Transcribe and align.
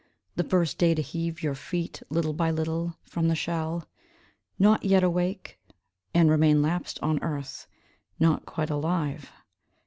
The 0.35 0.43
first 0.43 0.79
day 0.79 0.95
to 0.95 1.01
heave 1.03 1.43
your 1.43 1.53
feet 1.53 2.01
little 2.09 2.33
by 2.33 2.49
little 2.49 2.97
from 3.03 3.27
the 3.27 3.35
shell, 3.35 3.87
Not 4.57 4.83
yet 4.83 5.03
awake, 5.03 5.59
And 6.11 6.27
remain 6.27 6.63
lapsed 6.63 6.97
on 7.03 7.21
earth, 7.21 7.67
Not 8.19 8.47
quite 8.47 8.71
alive. 8.71 9.31